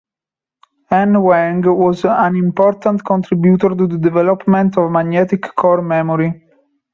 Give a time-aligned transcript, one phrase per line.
[0.89, 6.41] An Wang was an important contributor to the development of magnetic core memory.